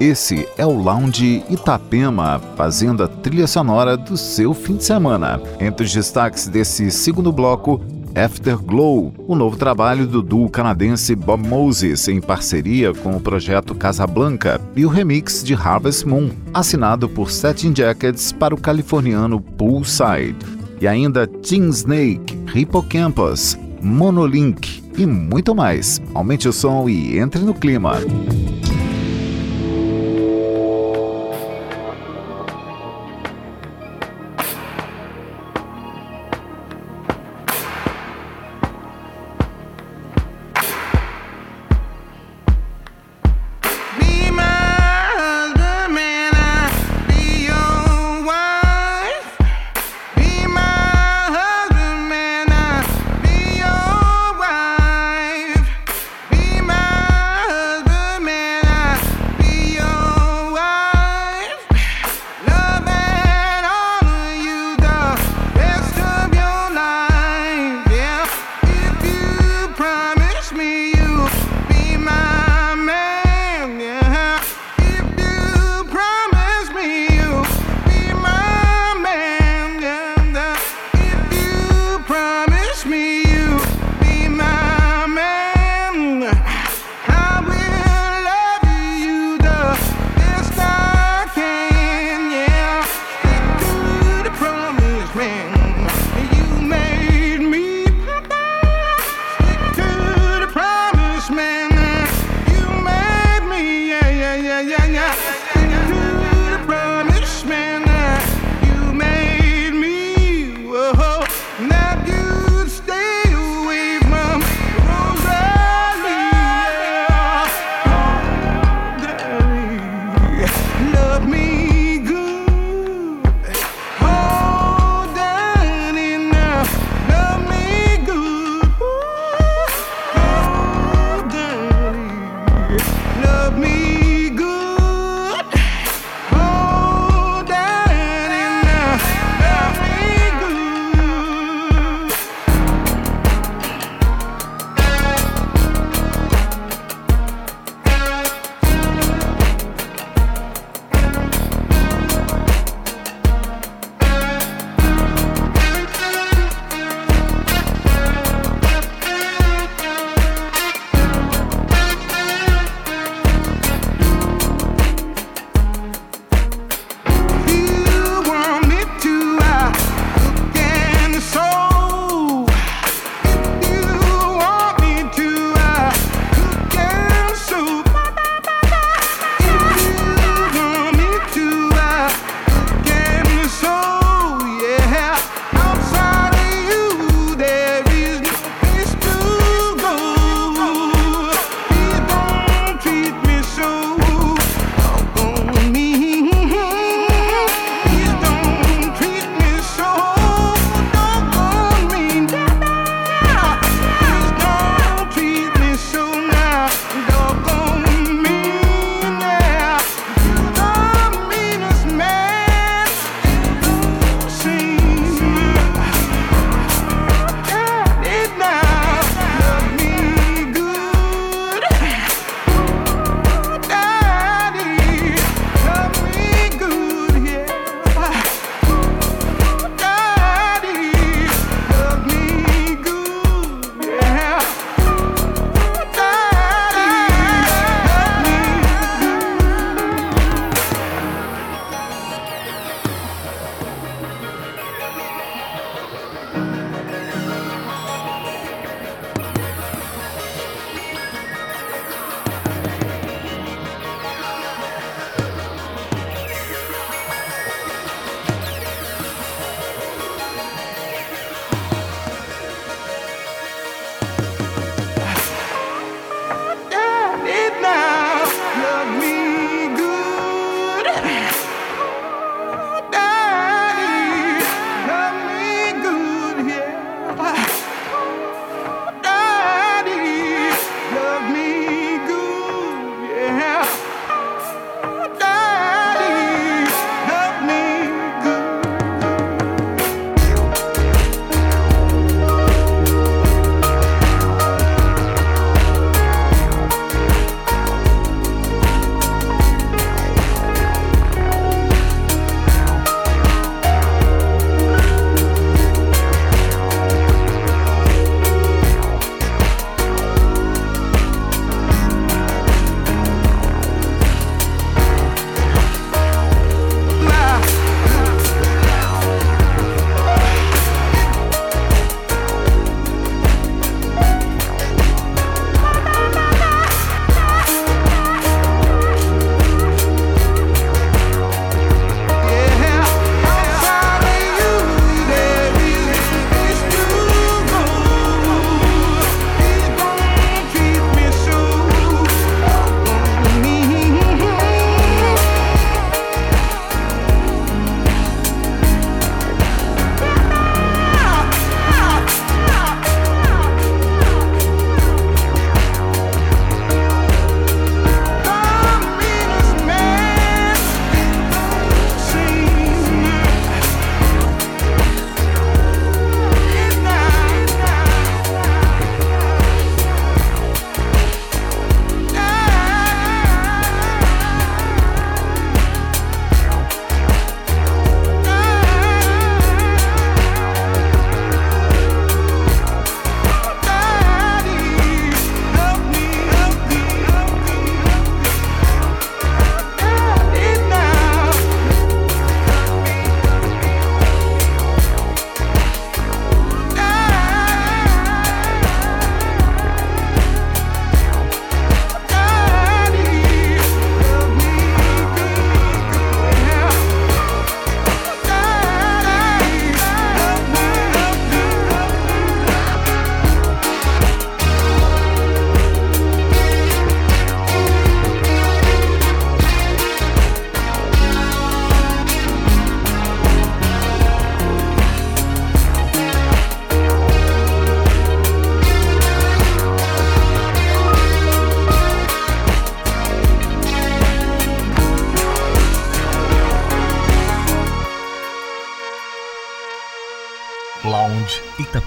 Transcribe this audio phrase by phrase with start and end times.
[0.00, 5.38] Esse é o Lounge Itapema, fazendo a trilha sonora do seu fim de semana.
[5.60, 7.82] Entre os destaques desse segundo bloco,
[8.14, 14.58] Afterglow, o novo trabalho do duo canadense Bob Moses em parceria com o projeto Casablanca
[14.74, 20.38] e o remix de Harvest Moon, assinado por Satin Jackets para o californiano Poolside.
[20.80, 26.00] E ainda Teen Snake, Hippocampus, Monolink e muito mais.
[26.14, 27.98] Aumente o som e entre no clima.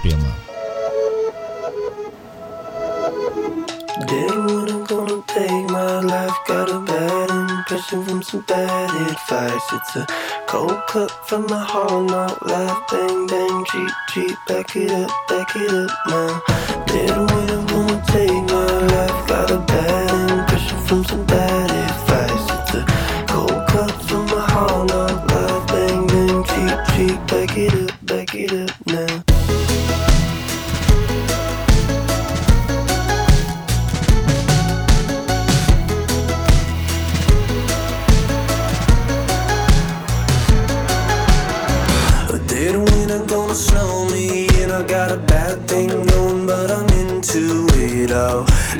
[0.04, 0.36] Itapema.
[4.08, 9.62] Day when I'm gonna take my life, got a bad impression from some bad advice.
[9.72, 10.08] It's a
[10.48, 12.78] cold cut from the hall, not life.
[12.92, 14.38] Bang, bang, cheap, cheap.
[14.48, 16.42] Back it up, back it up now.
[16.88, 19.28] Dead weight, I'm gonna take my life.
[19.28, 21.63] Got a bad impression from some bad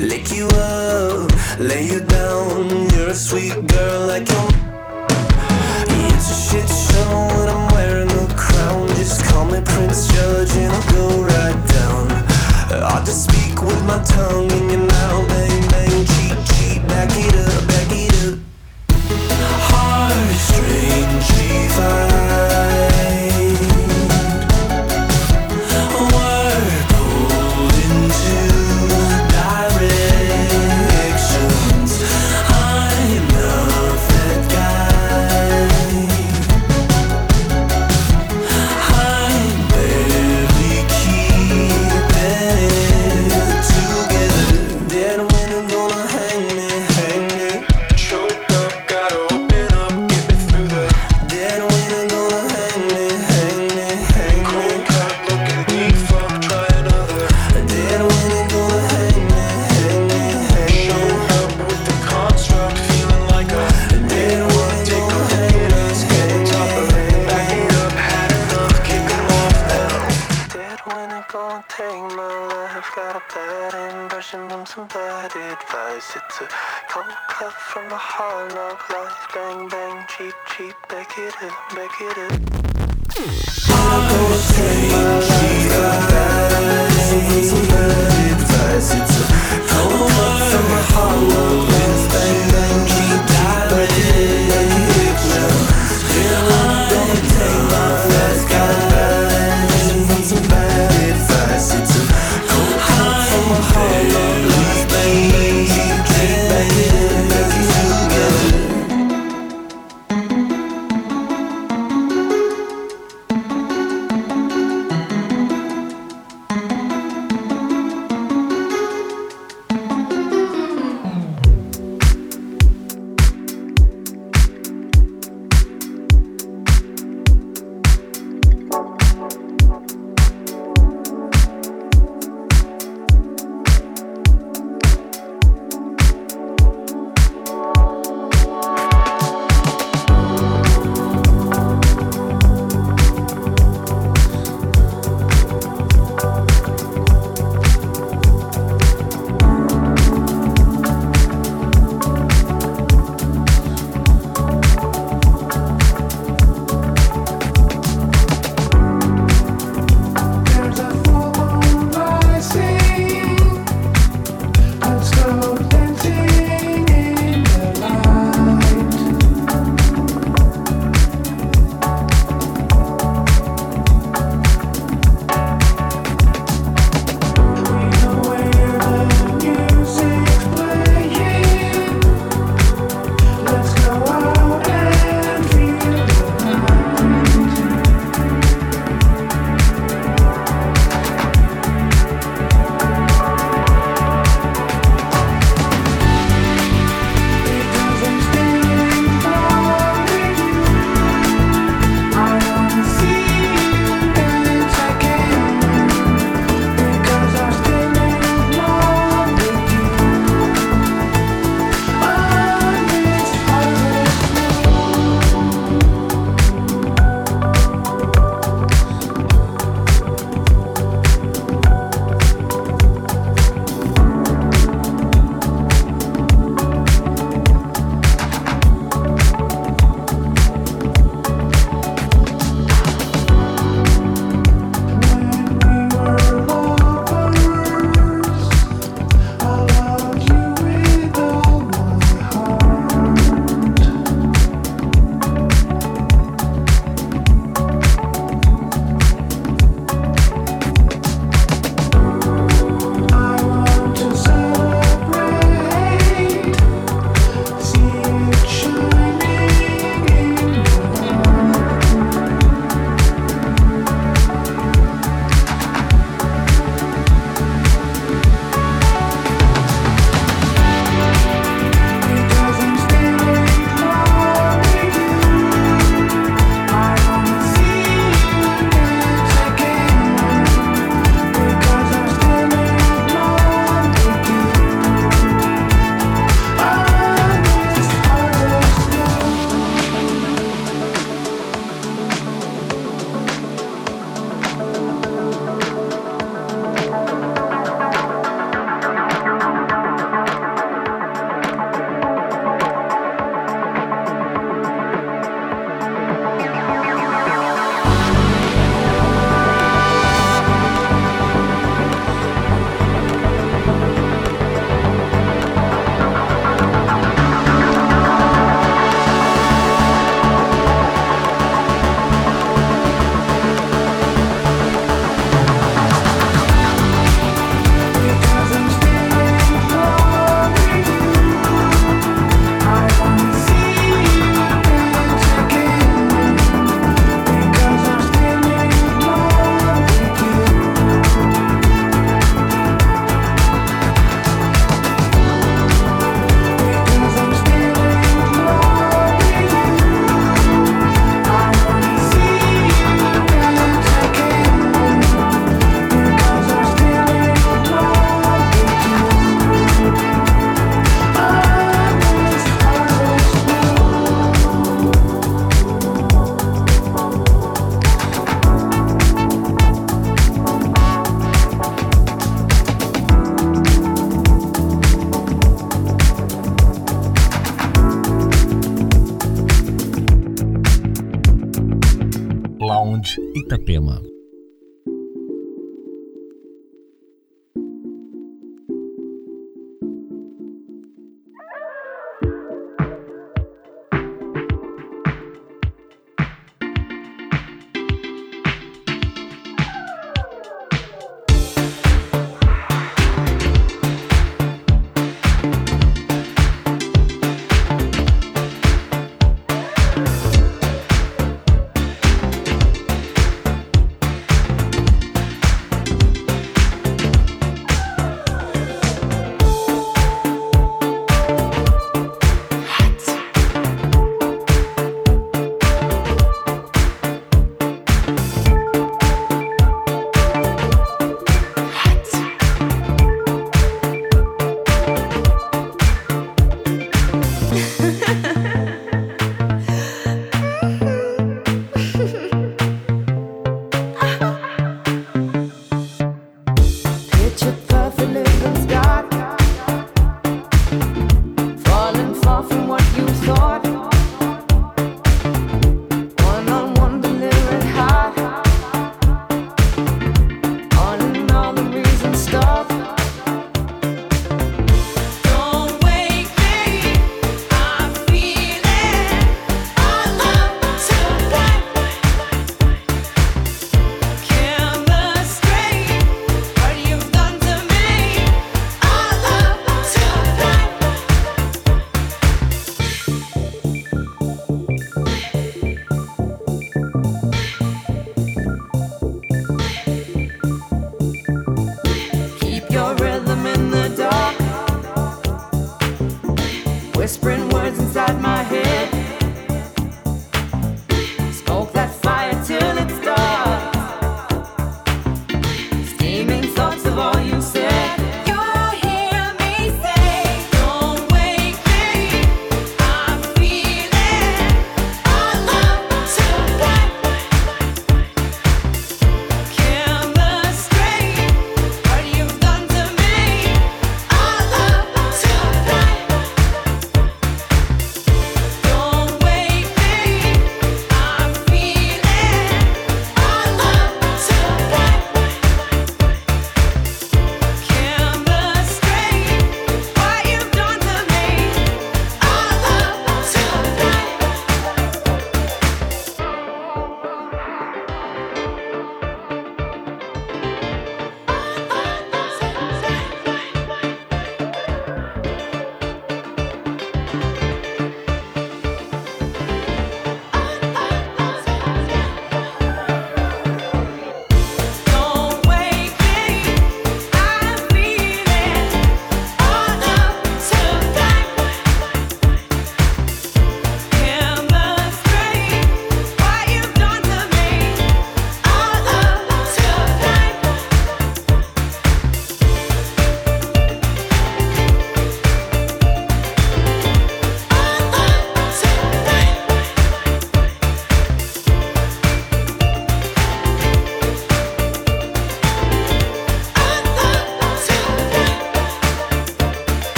[0.00, 1.30] Lick you up,
[1.60, 2.90] lay you down.
[2.90, 4.48] You're a sweet girl like you.
[6.10, 8.88] It's a shit show and I'm wearing a crown.
[8.96, 12.10] Just call me Prince Judge and I'll go right down.
[12.82, 14.93] I'll just speak with my tongue in your mouth.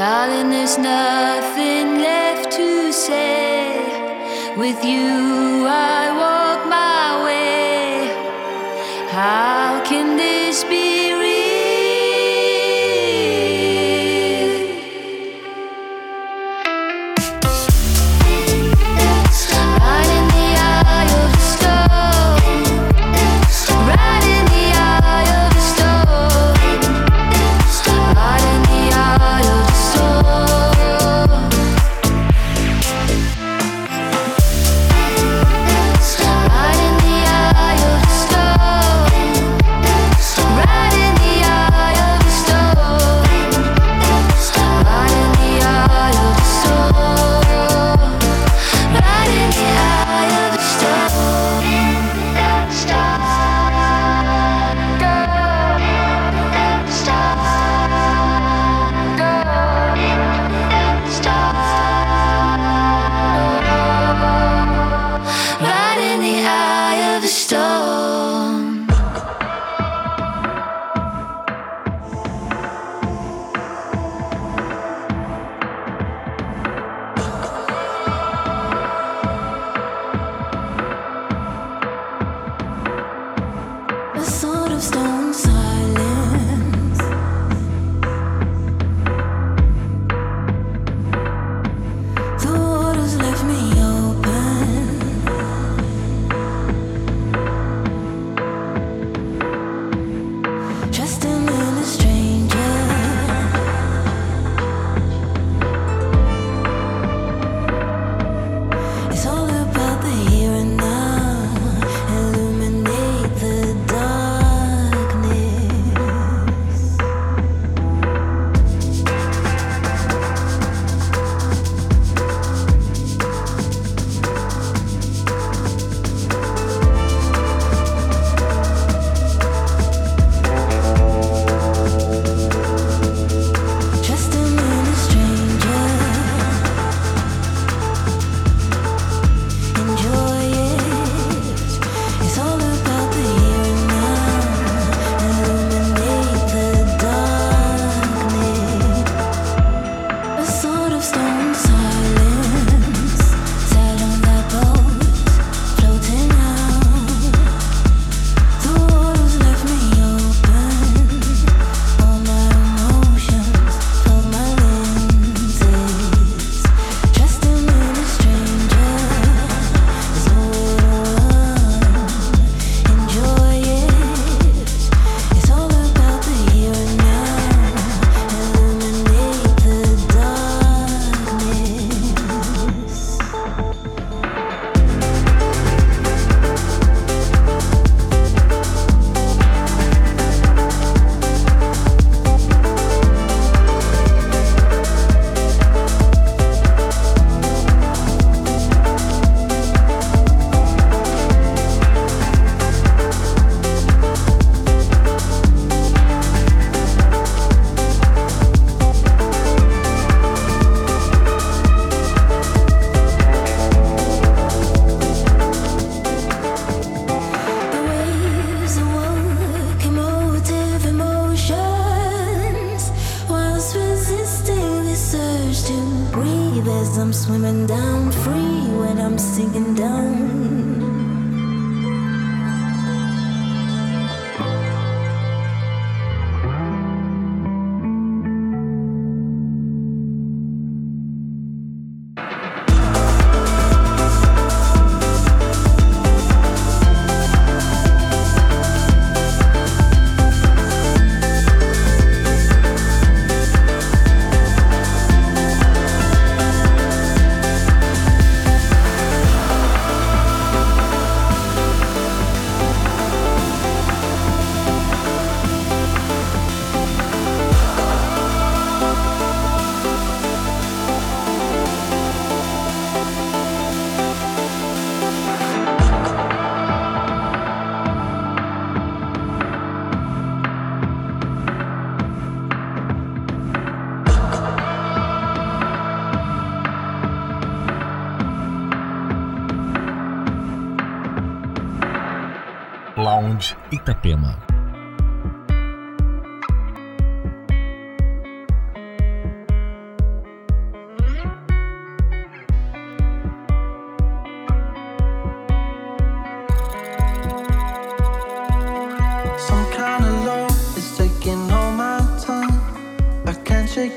[0.00, 5.49] Darling, there's nothing left to say with you.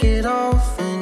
[0.04, 0.93] it off.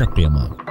[0.00, 0.69] Itapema.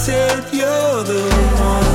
[0.00, 1.20] said you're the
[1.60, 1.89] one.